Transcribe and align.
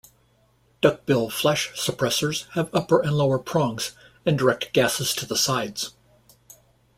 Duckbill 0.81 1.29
flash 1.29 1.69
suppressors 1.73 2.49
have 2.53 2.73
upper 2.73 3.01
and 3.03 3.11
lower 3.15 3.37
"prongs" 3.37 3.91
and 4.25 4.35
direct 4.35 4.73
gases 4.73 5.13
to 5.13 5.27
the 5.27 5.37
sides. 5.37 5.93